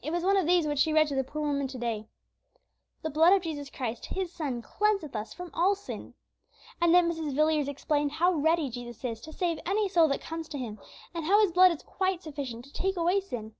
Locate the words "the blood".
3.02-3.32